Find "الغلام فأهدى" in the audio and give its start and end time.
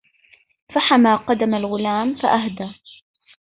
1.55-2.73